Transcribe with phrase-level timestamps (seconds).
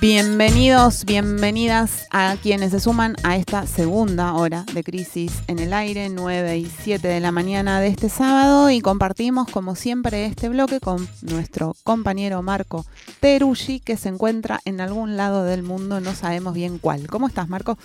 [0.00, 6.08] Bienvenidos, bienvenidas a quienes se suman a esta segunda hora de Crisis en el Aire,
[6.08, 10.80] 9 y 7 de la mañana de este sábado y compartimos como siempre este bloque
[10.80, 12.86] con nuestro compañero Marco
[13.20, 17.06] Teruggi que se encuentra en algún lado del mundo, no sabemos bien cuál.
[17.06, 17.76] ¿Cómo estás Marco?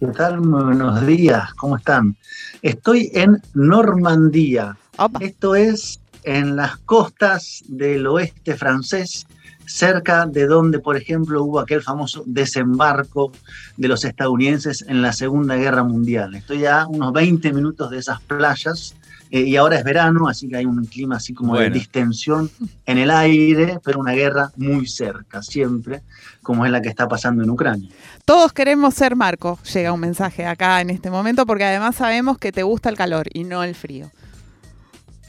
[0.00, 0.40] ¿Qué tal?
[0.40, 2.16] Buenos días, ¿cómo están?
[2.62, 4.76] Estoy en Normandía.
[5.20, 9.24] Esto es en las costas del oeste francés
[9.66, 13.32] cerca de donde, por ejemplo, hubo aquel famoso desembarco
[13.76, 16.34] de los estadounidenses en la Segunda Guerra Mundial.
[16.34, 18.94] Estoy a unos 20 minutos de esas playas
[19.30, 22.50] eh, y ahora es verano, así que hay un clima así como de distensión
[22.86, 26.02] en el aire, pero una guerra muy cerca, siempre,
[26.42, 27.90] como es la que está pasando en Ucrania.
[28.24, 32.52] Todos queremos ser Marco, llega un mensaje acá en este momento, porque además sabemos que
[32.52, 34.10] te gusta el calor y no el frío.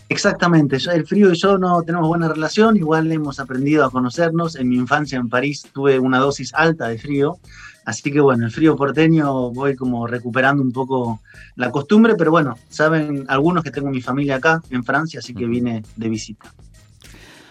[0.09, 4.55] Exactamente, el frío y yo no tenemos buena relación, igual hemos aprendido a conocernos.
[4.55, 7.37] En mi infancia en París tuve una dosis alta de frío,
[7.85, 11.19] así que bueno, el frío porteño voy como recuperando un poco
[11.55, 15.45] la costumbre, pero bueno, saben algunos que tengo mi familia acá en Francia, así que
[15.45, 16.53] vine de visita.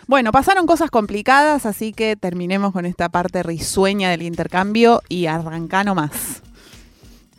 [0.07, 5.84] Bueno, pasaron cosas complicadas, así que terminemos con esta parte risueña del intercambio y arranca
[5.84, 6.43] nomás.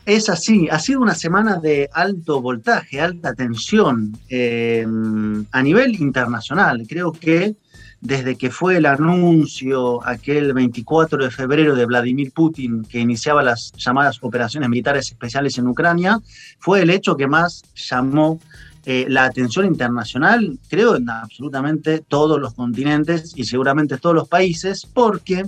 [0.07, 6.85] Es así, ha sido una semana de alto voltaje, alta tensión em, a nivel internacional.
[6.87, 7.57] Creo que
[7.99, 13.73] desde que fue el anuncio aquel 24 de febrero de Vladimir Putin que iniciaba las
[13.73, 16.21] llamadas operaciones militares especiales en Ucrania,
[16.57, 18.39] fue el hecho que más llamó
[18.85, 24.85] eh, la atención internacional, creo, en absolutamente todos los continentes y seguramente todos los países,
[24.85, 25.43] porque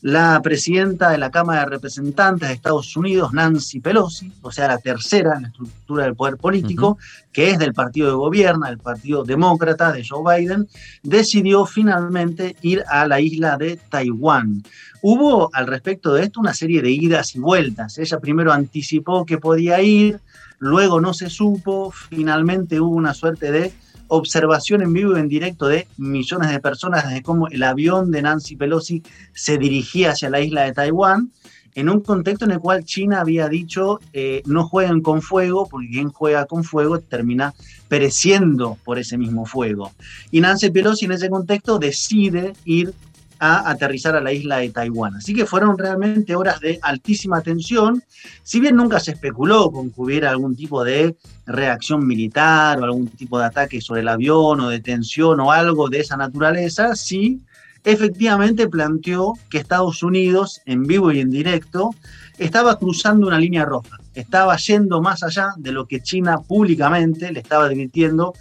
[0.00, 4.78] la presidenta de la Cámara de Representantes de Estados Unidos, Nancy Pelosi, o sea, la
[4.78, 6.98] tercera en la estructura del poder político,
[7.32, 10.68] que es del partido de gobierno, el partido demócrata de Joe Biden,
[11.02, 14.62] decidió finalmente ir a la isla de Taiwán.
[15.02, 17.98] Hubo al respecto de esto una serie de idas y vueltas.
[17.98, 20.20] Ella primero anticipó que podía ir,
[20.58, 23.72] luego no se supo, finalmente hubo una suerte de
[24.08, 28.22] observación en vivo y en directo de millones de personas de cómo el avión de
[28.22, 29.02] Nancy Pelosi
[29.32, 31.30] se dirigía hacia la isla de Taiwán,
[31.74, 35.88] en un contexto en el cual China había dicho eh, no jueguen con fuego, porque
[35.88, 37.54] quien juega con fuego termina
[37.86, 39.92] pereciendo por ese mismo fuego.
[40.32, 42.92] Y Nancy Pelosi en ese contexto decide ir
[43.38, 45.16] a aterrizar a la isla de Taiwán.
[45.16, 48.02] Así que fueron realmente horas de altísima tensión.
[48.42, 51.16] Si bien nunca se especuló con que hubiera algún tipo de
[51.46, 55.88] reacción militar o algún tipo de ataque sobre el avión o de tensión o algo
[55.88, 57.40] de esa naturaleza, sí
[57.84, 61.94] efectivamente planteó que Estados Unidos, en vivo y en directo,
[62.38, 67.40] estaba cruzando una línea roja, estaba yendo más allá de lo que China públicamente le
[67.40, 68.34] estaba advirtiendo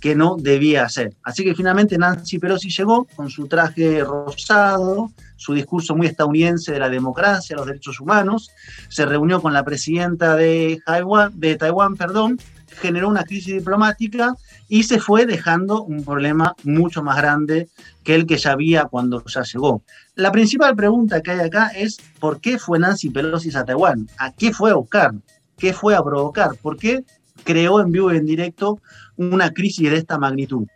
[0.00, 1.14] que no debía hacer.
[1.22, 6.80] Así que finalmente Nancy Pelosi llegó con su traje rosado, su discurso muy estadounidense de
[6.80, 8.50] la democracia, los derechos humanos,
[8.88, 12.38] se reunió con la presidenta de Taiwán, de Taiwán perdón,
[12.80, 14.34] generó una crisis diplomática
[14.72, 17.68] y se fue dejando un problema mucho más grande
[18.04, 19.82] que el que ya había cuando ya llegó.
[20.14, 24.08] La principal pregunta que hay acá es ¿por qué fue Nancy Pelosi a Taiwán?
[24.16, 25.12] ¿A qué fue a buscar?
[25.58, 26.56] ¿Qué fue a provocar?
[26.56, 27.04] ¿Por qué
[27.44, 28.80] creó en vivo y en directo
[29.16, 30.66] una crisis de esta magnitud.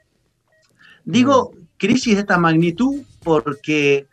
[1.07, 4.07] Digo crisis de esta magnitud porque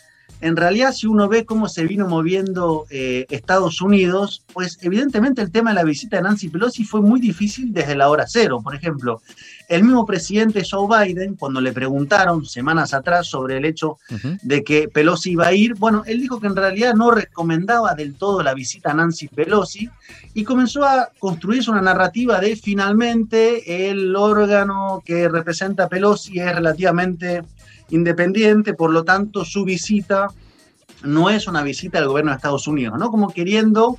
[0.44, 5.52] en realidad si uno ve cómo se vino moviendo eh, Estados Unidos, pues evidentemente el
[5.52, 8.60] tema de la visita de Nancy Pelosi fue muy difícil desde la hora cero.
[8.62, 9.22] Por ejemplo,
[9.68, 13.98] el mismo presidente Joe Biden, cuando le preguntaron semanas atrás sobre el hecho
[14.42, 18.16] de que Pelosi iba a ir, bueno, él dijo que en realidad no recomendaba del
[18.16, 19.90] todo la visita a Nancy Pelosi
[20.34, 26.54] y comenzó a construirse una narrativa de finalmente el órgano que representa a Pelosi es
[26.54, 27.44] relativamente
[27.90, 30.28] independiente, por lo tanto su visita
[31.04, 33.12] no es una visita del gobierno de Estados Unidos, ¿no?
[33.12, 33.98] Como queriendo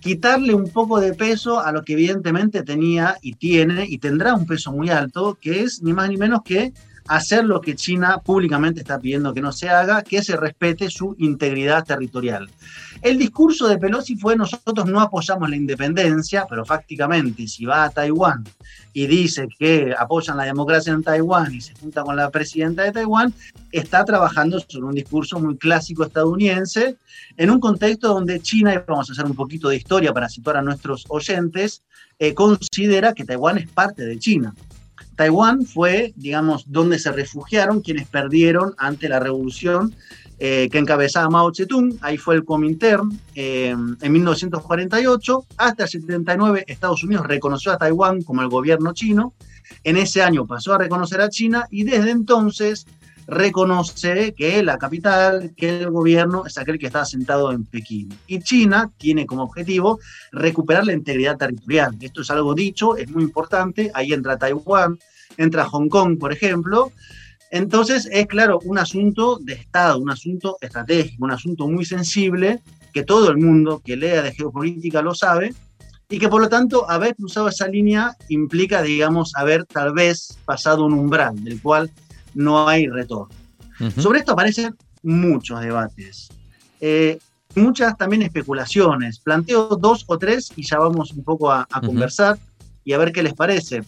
[0.00, 4.46] quitarle un poco de peso a lo que evidentemente tenía y tiene y tendrá un
[4.46, 6.72] peso muy alto, que es ni más ni menos que
[7.08, 11.14] hacer lo que China públicamente está pidiendo que no se haga, que se respete su
[11.18, 12.50] integridad territorial.
[13.02, 17.90] El discurso de Pelosi fue nosotros no apoyamos la independencia, pero fácticamente si va a
[17.90, 18.44] Taiwán
[18.92, 22.92] y dice que apoyan la democracia en Taiwán y se junta con la presidenta de
[22.92, 23.32] Taiwán,
[23.72, 26.96] está trabajando sobre un discurso muy clásico estadounidense
[27.36, 30.56] en un contexto donde China, y vamos a hacer un poquito de historia para situar
[30.56, 31.82] a nuestros oyentes,
[32.18, 34.54] eh, considera que Taiwán es parte de China.
[35.20, 39.94] Taiwán fue, digamos, donde se refugiaron quienes perdieron ante la revolución
[40.38, 46.64] eh, que encabezaba Mao Zedong, ahí fue el Comintern eh, en 1948, hasta el 79
[46.66, 49.34] Estados Unidos reconoció a Taiwán como el gobierno chino,
[49.84, 52.86] en ese año pasó a reconocer a China y desde entonces
[53.30, 58.12] reconoce que la capital, que el gobierno es aquel que está sentado en Pekín.
[58.26, 60.00] Y China tiene como objetivo
[60.32, 61.96] recuperar la integridad territorial.
[62.00, 63.90] Esto es algo dicho, es muy importante.
[63.94, 64.98] Ahí entra Taiwán,
[65.36, 66.92] entra Hong Kong, por ejemplo.
[67.50, 72.60] Entonces es claro un asunto de Estado, un asunto estratégico, un asunto muy sensible
[72.92, 75.54] que todo el mundo que lea de geopolítica lo sabe
[76.08, 80.84] y que por lo tanto haber cruzado esa línea implica, digamos, haber tal vez pasado
[80.84, 81.90] un umbral del cual
[82.34, 83.34] no hay retorno.
[83.96, 86.28] Sobre esto aparecen muchos debates,
[86.80, 87.18] eh,
[87.54, 89.18] muchas también especulaciones.
[89.18, 92.38] Planteo dos o tres y ya vamos un poco a, conversar
[92.84, 93.82] y a ver qué les parece.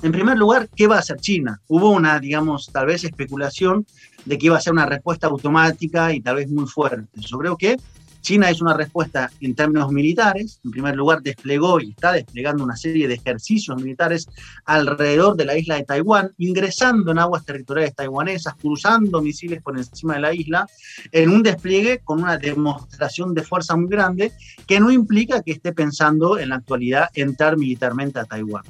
[0.00, 1.60] En primer lugar, ¿qué va a hacer China?
[1.66, 3.84] Hubo una, digamos, tal vez especulación
[4.24, 7.08] de que iba a ser una respuesta automática y tal vez muy fuerte.
[7.14, 7.76] Yo creo que
[8.20, 10.60] China es una respuesta en términos militares.
[10.64, 14.28] En primer lugar, desplegó y está desplegando una serie de ejercicios militares
[14.64, 20.14] alrededor de la isla de Taiwán, ingresando en aguas territoriales taiwanesas, cruzando misiles por encima
[20.14, 20.66] de la isla,
[21.12, 24.32] en un despliegue con una demostración de fuerza muy grande,
[24.66, 28.64] que no implica que esté pensando en la actualidad entrar militarmente a Taiwán.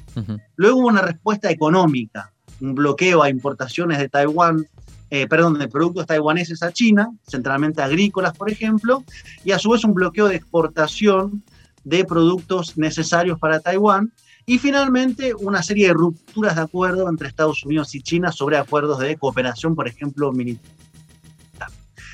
[0.56, 4.66] Luego hubo una respuesta económica, un bloqueo a importaciones de Taiwán
[5.10, 9.04] eh, perdón, de productos taiwaneses a China, centralmente agrícolas, por ejemplo,
[9.44, 11.42] y a su vez un bloqueo de exportación
[11.84, 14.12] de productos necesarios para Taiwán,
[14.44, 18.98] y finalmente una serie de rupturas de acuerdo entre Estados Unidos y China sobre acuerdos
[18.98, 20.72] de cooperación, por ejemplo, militar.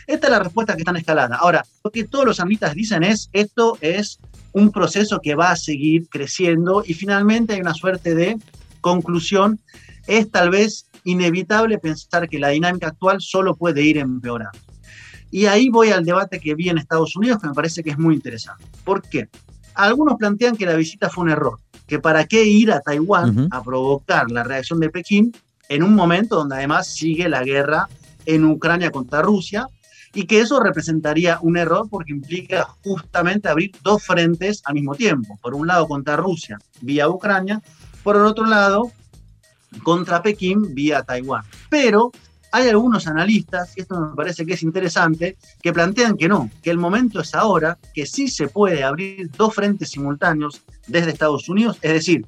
[0.06, 1.37] Esta es la respuesta que está en escalada.
[1.37, 4.19] Ahora, lo que todos los analistas dicen es, esto es
[4.52, 8.37] un proceso que va a seguir creciendo y finalmente hay una suerte de
[8.81, 9.61] conclusión,
[10.06, 14.58] es tal vez inevitable pensar que la dinámica actual solo puede ir empeorando.
[15.30, 17.98] Y ahí voy al debate que vi en Estados Unidos, que me parece que es
[17.98, 18.64] muy interesante.
[18.84, 19.28] ¿Por qué?
[19.74, 23.62] Algunos plantean que la visita fue un error, que para qué ir a Taiwán a
[23.62, 25.32] provocar la reacción de Pekín
[25.68, 27.88] en un momento donde además sigue la guerra
[28.26, 29.68] en Ucrania contra Rusia,
[30.14, 35.38] y que eso representaría un error porque implica justamente abrir dos frentes al mismo tiempo.
[35.42, 37.60] Por un lado contra Rusia vía Ucrania,
[38.04, 38.92] por el otro lado
[39.82, 41.44] contra Pekín vía Taiwán.
[41.69, 42.12] Pero
[42.53, 46.71] hay algunos analistas, y esto me parece que es interesante, que plantean que no, que
[46.71, 51.79] el momento es ahora, que sí se puede abrir dos frentes simultáneos desde Estados Unidos,
[51.82, 52.25] es decir,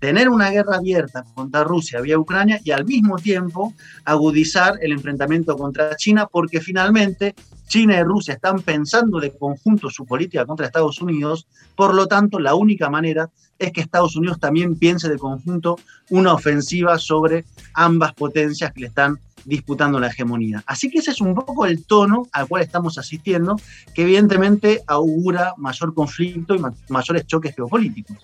[0.00, 3.74] tener una guerra abierta contra Rusia vía Ucrania y al mismo tiempo
[4.04, 7.34] agudizar el enfrentamiento contra China, porque finalmente
[7.68, 11.46] China y Rusia están pensando de conjunto su política contra Estados Unidos,
[11.76, 15.76] por lo tanto la única manera es que Estados Unidos también piense de conjunto
[16.10, 17.44] una ofensiva sobre
[17.74, 20.62] ambas potencias que le están disputando la hegemonía.
[20.66, 23.56] Así que ese es un poco el tono al cual estamos asistiendo,
[23.94, 28.18] que evidentemente augura mayor conflicto y mayores choques geopolíticos.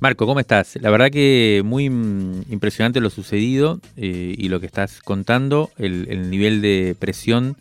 [0.00, 0.76] Marco, ¿cómo estás?
[0.80, 6.60] La verdad que muy impresionante lo sucedido eh, y lo que estás contando, el, nivel
[6.60, 7.56] de presión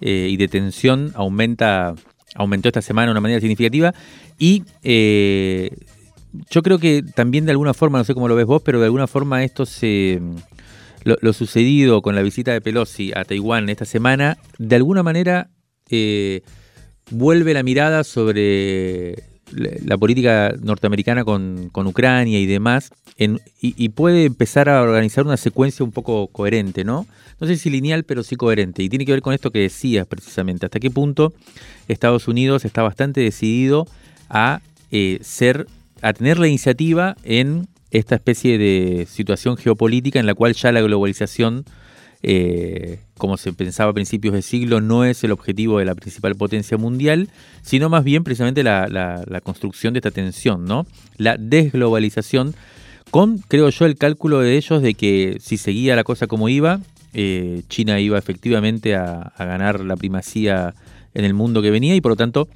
[0.00, 1.94] eh, y de tensión aumenta,
[2.38, 3.94] aumentó esta semana de una manera significativa.
[4.38, 5.70] Y eh,
[6.50, 8.86] yo creo que también de alguna forma, no sé cómo lo ves vos, pero de
[8.86, 10.20] alguna forma esto se...
[11.04, 15.48] Lo, sucedido con la visita de Pelosi a Taiwán esta semana, de alguna manera
[17.10, 19.14] vuelve la mirada sobre
[19.52, 22.90] la política norteamericana con, Ucrania y demás,
[23.60, 27.06] y, puede empezar a organizar una secuencia un poco coherente, ¿no?
[27.40, 28.82] No sé si lineal, pero sí coherente.
[28.82, 31.32] Y tiene que ver con esto que decías precisamente, hasta qué punto
[31.88, 33.86] Estados Unidos está bastante decidido
[34.28, 35.66] a eh, ser,
[36.02, 40.80] a tener la iniciativa en esta especie de situación geopolítica en la cual ya la
[40.80, 41.64] globalización
[42.22, 46.34] eh, como se pensaba a principios de siglo, no es el objetivo de la principal
[46.34, 47.28] potencia mundial,
[47.62, 50.86] sino más bien precisamente la, construcción de esta tensión, ¿no?
[51.16, 52.54] La desglobalización,
[53.10, 56.80] con, creo yo, el cálculo de ellos de que si seguía la cosa como iba,
[57.14, 60.74] eh, China iba efectivamente a, a ganar la primacía
[61.14, 62.48] en el mundo que venía y por lo tanto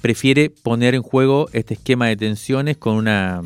[0.00, 3.42] prefiere poner en juego este esquema de tensiones con una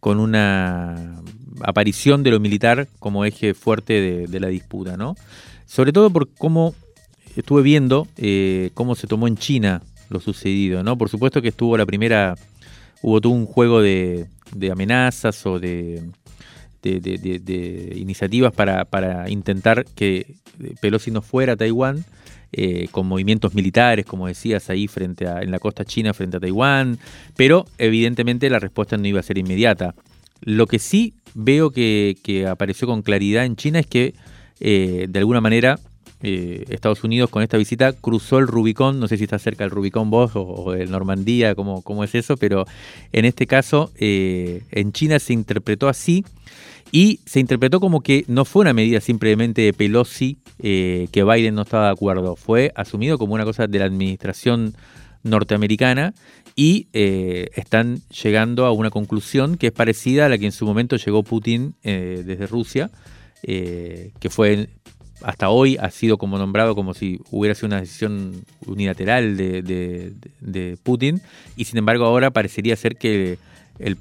[0.00, 1.16] con una
[1.62, 5.16] aparición de lo militar como eje fuerte de, la disputa, ¿no?
[5.66, 6.74] Sobre todo por cómo
[7.36, 10.96] estuve viendo eh, cómo se tomó en China lo sucedido, ¿no?
[10.96, 12.34] Por supuesto que estuvo la primera,
[13.02, 14.26] hubo todo un juego de,
[14.70, 16.02] amenazas o de,
[17.94, 20.36] iniciativas para, para, intentar que
[20.80, 22.04] Pelosi no fuera a Taiwán,
[22.50, 26.40] eh, con movimientos militares, como decías ahí, frente a, en la costa china frente a
[26.40, 26.98] Taiwán,
[27.36, 29.94] pero evidentemente la respuesta no iba a ser inmediata.
[30.40, 34.14] Lo que sí veo que, apareció con claridad en China es que,
[34.60, 35.78] eh, de alguna manera,
[36.22, 39.70] eh, Estados Unidos con esta visita cruzó el Rubicón, no sé si está cerca del
[39.70, 42.64] Rubicón vos o, el Normandía, cómo, cómo, es eso, pero
[43.12, 46.24] en este caso en China se interpretó así
[46.92, 51.54] y se interpretó como que no fue una medida simplemente de Pelosi eh, que Biden
[51.54, 54.74] no estaba de acuerdo, fue asumido como una cosa de la administración
[55.28, 56.14] norteamericana
[56.56, 60.66] y eh, están llegando a una conclusión que es parecida a la que en su
[60.66, 62.90] momento llegó Putin eh, desde Rusia,
[63.40, 64.68] que fue
[65.22, 69.62] hasta hoy ha sido como nombrado como si hubiera sido una decisión unilateral de,
[70.40, 71.22] de Putin
[71.56, 73.38] y sin embargo ahora parecería ser que
[73.78, 73.96] el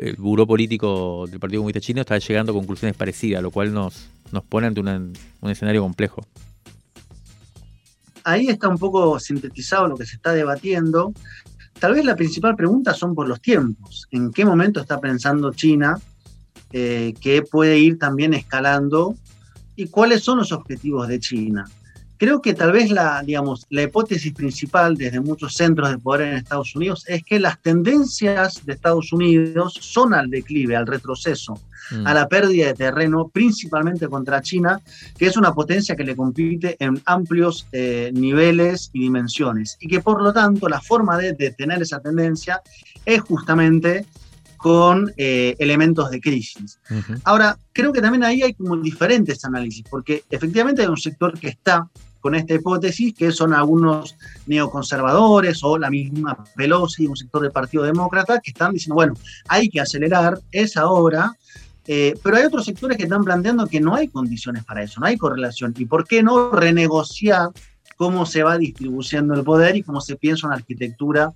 [0.00, 4.08] el buró político del Partido Comunista Chino está llegando a conclusiones parecidas, lo cual nos,
[4.32, 6.24] nos pone ante un escenario complejo.
[8.28, 11.14] Ahí está un poco sintetizado lo que se está debatiendo.
[11.78, 14.06] Tal vez la principal pregunta son por los tiempos.
[14.10, 15.98] ¿En qué momento está pensando China
[16.70, 19.14] eh, que puede ir también escalando?
[19.76, 21.64] ¿Y cuáles son los objetivos de China?
[22.18, 26.34] Creo que tal vez la, digamos, la hipótesis principal desde muchos centros de poder en
[26.34, 31.54] Estados Unidos es que las tendencias de Estados Unidos son al declive, al retroceso,
[31.92, 32.06] mm.
[32.06, 34.80] a la pérdida de terreno, principalmente contra China,
[35.16, 40.00] que es una potencia que le compite en amplios eh, niveles y dimensiones, y que
[40.00, 42.60] por lo tanto la forma de detener esa tendencia
[43.06, 44.04] es justamente
[44.56, 46.80] con eh, elementos de crisis.
[47.22, 51.46] Ahora, creo que también ahí hay como diferentes análisis, porque efectivamente hay un sector que
[51.46, 51.88] está
[52.20, 57.84] con esta hipótesis, que son algunos neoconservadores o la misma Pelosi, un sector del Partido
[57.84, 59.14] Demócrata, que están diciendo, bueno,
[59.48, 61.36] hay que acelerar, esa obra,
[61.86, 65.06] eh, pero hay otros sectores que están planteando que no hay condiciones para eso, no
[65.06, 65.74] hay correlación.
[65.78, 67.50] ¿Y por qué no renegociar
[67.96, 71.32] cómo se va distribuyendo el poder y cómo se piensa una arquitectura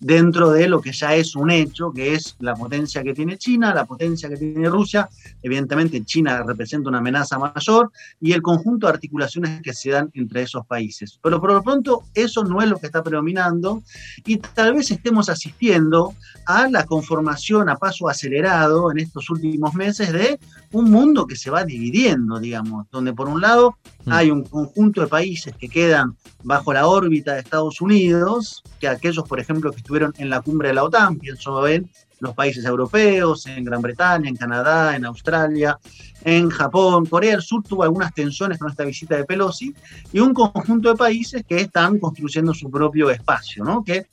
[0.00, 3.74] dentro de lo que ya es un hecho, que es la potencia que tiene China,
[3.74, 5.08] la potencia que tiene Rusia.
[5.42, 7.90] Evidentemente China representa una amenaza mayor
[8.20, 11.18] y el conjunto de articulaciones que se dan entre esos países.
[11.22, 13.82] Pero por lo pronto eso no es lo que está predominando
[14.24, 16.14] y tal vez estemos asistiendo
[16.46, 20.38] a la conformación a paso acelerado en estos últimos meses de
[20.72, 24.12] un mundo que se va dividiendo, digamos, donde por un lado mm.
[24.12, 29.26] hay un conjunto de países que quedan bajo la órbita de Estados Unidos, que aquellos,
[29.28, 31.90] por ejemplo, que estuvieron en la cumbre de la OTAN, pienso en
[32.20, 35.78] los países europeos, en Gran Bretaña, en Canadá, en Australia,
[36.24, 39.74] en Japón, Corea del Sur tuvo algunas tensiones con esta visita de Pelosi,
[40.12, 43.82] y un conjunto de países que están construyendo su propio espacio, ¿no?
[43.82, 44.08] Que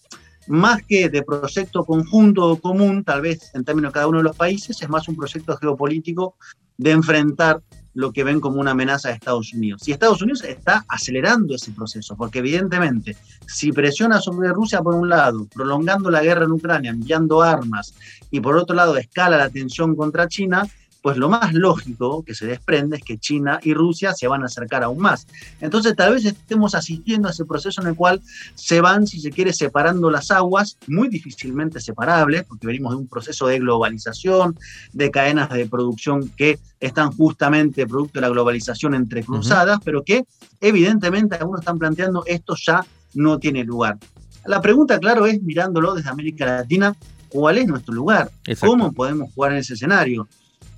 [0.47, 4.23] más que de proyecto conjunto o común, tal vez en términos de cada uno de
[4.23, 6.35] los países, es más un proyecto geopolítico
[6.77, 7.61] de enfrentar
[7.95, 9.87] lo que ven como una amenaza de Estados Unidos.
[9.87, 15.09] Y Estados Unidos está acelerando ese proceso, porque evidentemente, si presiona sobre Rusia por un
[15.09, 17.95] lado, prolongando la guerra en Ucrania, enviando armas,
[18.29, 20.67] y por otro lado escala la tensión contra China,
[21.05, 24.47] pues lo más lógico que se desprende es que China y Rusia se van a
[24.47, 25.27] acercar aún más.
[25.61, 28.23] Entonces tal vez estemos asistiendo a ese proceso en el cual
[28.55, 33.07] se van, si se quiere, separando las aguas, muy difícilmente separables, porque venimos de un
[33.07, 34.57] proceso de globalización,
[34.93, 40.25] de cadenas de producción que están justamente producto de la globalización entrecruzadas, pero que
[40.59, 42.83] evidentemente algunos están planteando esto ya
[43.13, 43.99] no tiene lugar.
[44.47, 46.95] La pregunta, claro, es mirándolo desde América Latina,
[47.29, 48.31] ¿cuál es nuestro lugar?
[48.59, 50.27] ¿Cómo podemos jugar en ese escenario?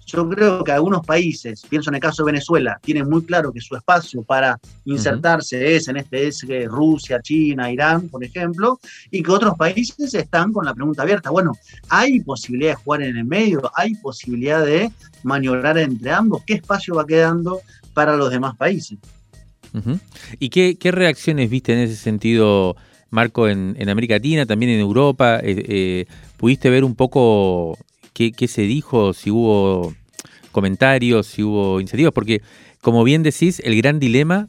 [0.08, 3.60] Yo creo que algunos países, pienso en el caso de Venezuela, tienen muy claro que
[3.60, 8.80] su espacio para insertarse es en este es Rusia, China, Irán, por ejemplo,
[9.12, 11.30] y que otros países están con la pregunta abierta.
[11.30, 11.52] Bueno,
[11.90, 13.70] ¿hay posibilidad de jugar en el medio?
[13.76, 14.90] ¿Hay posibilidad de
[15.24, 16.42] maniobrar entre ambos?
[16.46, 17.60] ¿Qué espacio va quedando
[17.94, 18.98] para los demás países?
[20.40, 22.78] ¿Y qué, reacciones viste en ese sentido,
[23.10, 25.42] Marco, en, América Latina, también en Europa?
[25.44, 26.06] Eh, eh,
[26.38, 27.78] ¿Pudiste ver un poco
[28.18, 29.94] qué, se dijo, si hubo
[30.52, 32.42] comentarios, si hubo iniciativas, porque
[32.82, 34.48] como bien decís, el gran dilema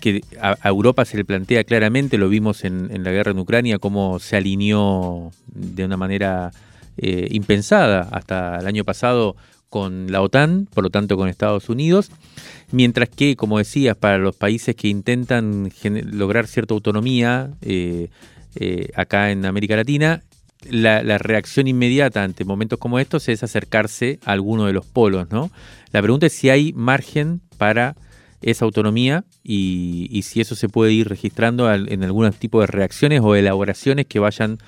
[0.00, 4.18] que a, Europa se le plantea claramente, lo vimos en, la guerra en Ucrania, cómo
[4.18, 6.52] se alineó de una manera
[6.98, 9.36] eh, impensada hasta el año pasado
[9.70, 12.10] con la OTAN, por lo tanto con Estados Unidos,
[12.70, 15.70] mientras que, como decías, para los países que intentan
[16.12, 18.08] lograr cierta autonomía eh,
[18.54, 20.22] eh, acá en América Latina,
[20.68, 25.50] la, reacción inmediata ante momentos como estos es acercarse a alguno de los polos, ¿no?
[25.92, 27.96] La pregunta es si hay margen para
[28.42, 33.34] esa autonomía y, si eso se puede ir registrando en algún tipo de reacciones o
[33.34, 34.58] elaboraciones que vayan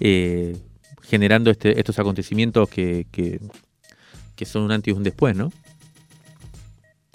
[0.00, 0.56] eh,
[1.02, 3.40] generando este, estos acontecimientos que, que,
[4.34, 5.52] que son un antes y un después, ¿no?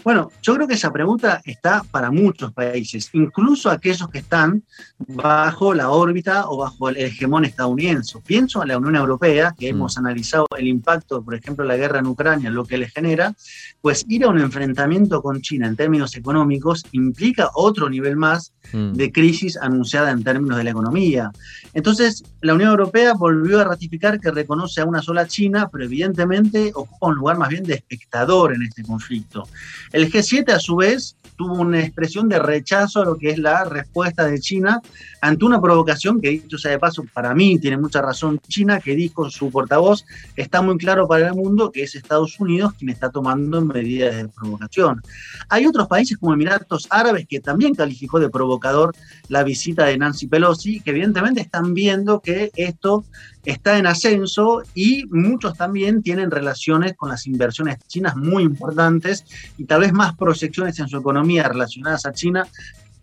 [0.03, 4.63] Bueno, yo creo que esa pregunta está para muchos países, incluso aquellos que están
[5.00, 8.19] bajo la órbita o bajo el hegemón estadounidense.
[8.25, 9.75] Pienso en la Unión Europea, que mm.
[9.75, 13.33] hemos analizado el impacto, por ejemplo, de la guerra en Ucrania, lo que le genera,
[13.81, 18.93] pues ir a un enfrentamiento con China en términos económicos implica otro nivel más mm.
[18.93, 21.31] de crisis anunciada en términos de la economía.
[21.74, 26.72] Entonces, la Unión Europea volvió a ratificar que reconoce a una sola China, pero evidentemente
[26.75, 29.48] ocupa un lugar más bien de espectador en este conflicto.
[29.93, 33.63] El G7, a su vez, tuvo una expresión de rechazo a lo que es la
[33.63, 34.81] respuesta de China
[35.21, 38.95] ante una provocación que, dicho sea de paso, para mí tiene mucha razón China, que
[38.95, 40.03] dijo su portavoz,
[40.35, 44.27] está muy claro para el mundo que es Estados Unidos quien está tomando medidas de
[44.29, 45.01] provocación.
[45.50, 48.95] Hay otros países como Emiratos Árabes que también calificó de provocador
[49.29, 53.05] la visita de Nancy Pelosi, que evidentemente están viendo que esto
[53.45, 59.25] está en ascenso y muchos también tienen relaciones con las inversiones chinas muy importantes
[59.57, 62.47] y tal vez más proyecciones en su economía relacionadas a China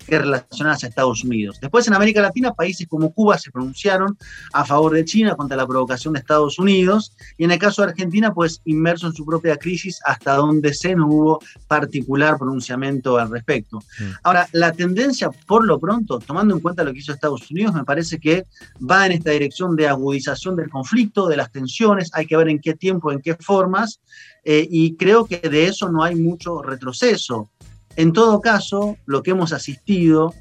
[0.07, 1.59] que relacionadas a Estados Unidos.
[1.61, 4.17] Después en América Latina, países como Cuba se pronunciaron
[4.53, 7.89] a favor de China contra la provocación de Estados Unidos y en el caso de
[7.89, 13.31] Argentina, pues inmerso en su propia crisis hasta donde se no hubo particular pronunciamiento al
[13.31, 13.79] respecto.
[13.79, 14.05] Mm.
[14.23, 17.85] Ahora, la tendencia, por lo pronto, tomando en cuenta lo que hizo Estados Unidos, me
[17.85, 18.47] parece que
[18.79, 22.61] va en esta dirección de agudización del conflicto, de las tensiones, hay que ver en
[22.61, 24.01] qué tiempo, en qué formas,
[24.45, 27.51] eh, y creo que de eso no hay mucho retroceso.
[27.97, 30.33] En todo caso, lo que hemos asistido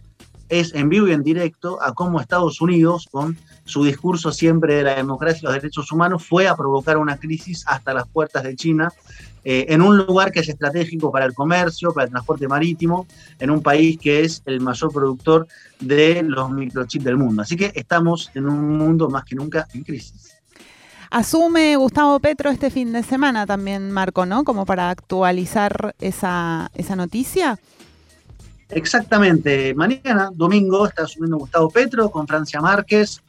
[0.50, 4.84] es en vivo y en directo a cómo Estados Unidos, con su discurso siempre de
[4.84, 8.56] la democracia y los derechos humanos, fue a provocar una crisis hasta las puertas de
[8.56, 8.92] China,
[9.44, 13.08] eh, en un lugar que es estratégico para el comercio, para el transporte marítimo,
[13.40, 15.48] en un país que es el mayor productor
[15.80, 17.44] de los microchips del mundo.
[17.44, 20.39] Así que estamos en un mundo más que nunca en crisis.
[21.12, 24.44] Asume Gustavo Petro este fin de semana también, Marco, ¿no?
[24.44, 27.60] Como para actualizar esa, esa noticia.
[28.70, 29.74] Exactamente.
[29.74, 33.22] Mañana, domingo, está asumiendo Gustavo Petro con Francia Márquez.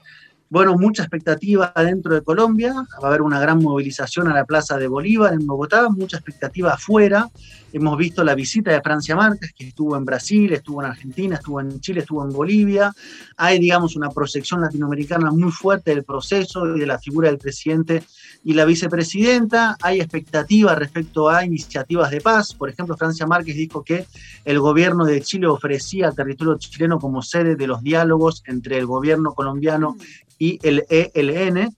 [0.52, 2.74] Bueno, mucha expectativa dentro de Colombia.
[2.74, 6.72] Va a haber una gran movilización a la Plaza de Bolívar en Bogotá, mucha expectativa
[6.72, 7.30] afuera.
[7.72, 11.60] Hemos visto la visita de Francia Márquez, que estuvo en Brasil, estuvo en Argentina, estuvo
[11.60, 12.92] en Chile, estuvo en Bolivia.
[13.36, 18.02] Hay, digamos, una proyección latinoamericana muy fuerte del proceso y de la figura del presidente
[18.42, 19.76] y la vicepresidenta.
[19.80, 22.54] Hay expectativa respecto a iniciativas de paz.
[22.54, 24.04] Por ejemplo, Francia Márquez dijo que
[24.44, 29.32] el gobierno de Chile ofrecía territorio chileno como sede de los diálogos entre el gobierno
[29.32, 29.94] colombiano
[30.40, 31.72] y el ELN.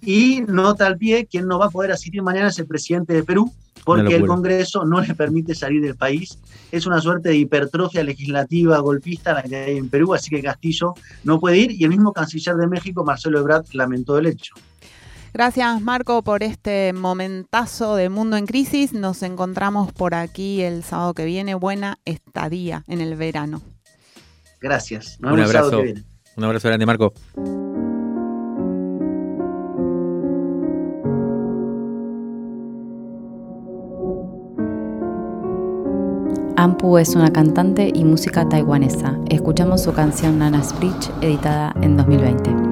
[0.00, 3.22] Y nota al pie, quien no va a poder asistir mañana es el presidente de
[3.22, 3.52] Perú,
[3.84, 6.38] porque el Congreso no le permite salir del país.
[6.70, 10.94] Es una suerte de hipertrofia legislativa golpista la que hay en Perú, así que Castillo
[11.24, 14.54] no puede ir y el mismo canciller de México, Marcelo Ebrard, lamentó el hecho.
[15.32, 18.92] Gracias Marco por este momentazo de Mundo en Crisis.
[18.92, 21.54] Nos encontramos por aquí el sábado que viene.
[21.54, 23.60] Buena estadía en el verano.
[24.60, 25.18] Gracias.
[25.20, 25.82] un abrazo.
[26.36, 27.12] Un abrazo grande Marco.
[36.66, 39.16] Ampu es una cantante y música taiwanesa.
[39.28, 42.65] Escuchamos su canción Nana's Bridge, editada en 2020.